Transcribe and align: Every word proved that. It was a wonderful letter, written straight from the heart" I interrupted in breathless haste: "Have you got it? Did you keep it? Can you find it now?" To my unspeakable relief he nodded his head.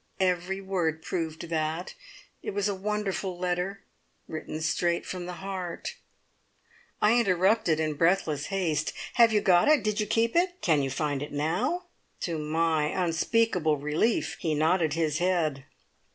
Every 0.19 0.61
word 0.61 1.03
proved 1.03 1.49
that. 1.49 1.93
It 2.41 2.55
was 2.55 2.67
a 2.67 2.73
wonderful 2.73 3.37
letter, 3.37 3.83
written 4.27 4.59
straight 4.61 5.05
from 5.05 5.27
the 5.27 5.33
heart" 5.45 5.93
I 7.03 7.19
interrupted 7.19 7.79
in 7.79 7.93
breathless 7.93 8.47
haste: 8.47 8.93
"Have 9.13 9.31
you 9.31 9.41
got 9.41 9.67
it? 9.67 9.83
Did 9.83 9.99
you 9.99 10.07
keep 10.07 10.35
it? 10.35 10.59
Can 10.63 10.81
you 10.81 10.89
find 10.89 11.21
it 11.21 11.31
now?" 11.31 11.83
To 12.21 12.39
my 12.39 12.85
unspeakable 12.85 13.77
relief 13.77 14.37
he 14.39 14.55
nodded 14.55 14.93
his 14.93 15.19
head. 15.19 15.65